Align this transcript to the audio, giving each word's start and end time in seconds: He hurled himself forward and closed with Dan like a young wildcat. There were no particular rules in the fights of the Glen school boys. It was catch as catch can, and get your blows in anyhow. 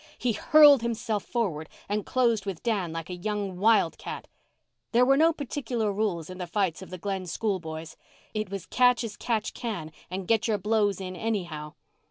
He 0.17 0.31
hurled 0.33 0.81
himself 0.81 1.23
forward 1.23 1.69
and 1.87 2.03
closed 2.07 2.43
with 2.43 2.63
Dan 2.63 2.91
like 2.91 3.11
a 3.11 3.15
young 3.15 3.59
wildcat. 3.59 4.27
There 4.93 5.05
were 5.05 5.15
no 5.15 5.31
particular 5.31 5.93
rules 5.93 6.27
in 6.27 6.39
the 6.39 6.47
fights 6.47 6.81
of 6.81 6.89
the 6.89 6.97
Glen 6.97 7.27
school 7.27 7.59
boys. 7.59 7.95
It 8.33 8.49
was 8.49 8.65
catch 8.65 9.03
as 9.03 9.15
catch 9.15 9.53
can, 9.53 9.91
and 10.09 10.27
get 10.27 10.47
your 10.47 10.57
blows 10.57 10.99
in 10.99 11.15
anyhow. 11.15 11.75